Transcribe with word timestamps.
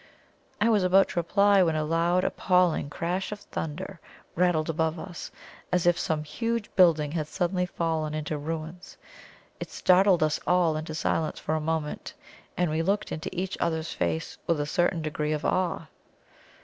I 0.59 0.67
was 0.67 0.81
about 0.83 1.09
to 1.09 1.19
reply, 1.19 1.61
when 1.61 1.75
a 1.75 1.83
loud, 1.83 2.23
appalling 2.23 2.89
crash 2.89 3.31
of 3.31 3.39
thunder 3.41 3.99
rattled 4.35 4.67
above 4.67 4.97
us, 4.97 5.29
as 5.71 5.85
if 5.85 5.99
some 5.99 6.23
huge 6.23 6.75
building 6.75 7.11
had 7.11 7.27
suddenly 7.27 7.67
fallen 7.67 8.15
into 8.15 8.35
ruins. 8.35 8.97
It 9.59 9.69
startled 9.69 10.23
us 10.23 10.39
all 10.47 10.75
into 10.75 10.95
silence 10.95 11.37
for 11.37 11.53
a 11.53 11.61
moment, 11.61 12.15
and 12.57 12.71
we 12.71 12.81
looked 12.81 13.11
into 13.11 13.29
each 13.31 13.55
other's 13.61 13.93
faces 13.93 14.39
with 14.47 14.59
a 14.59 14.65
certain 14.65 15.03
degree 15.03 15.33
of 15.33 15.45
awe. 15.45 15.85